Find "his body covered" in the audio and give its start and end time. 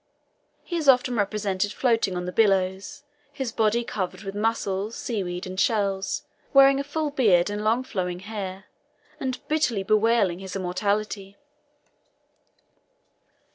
3.31-4.23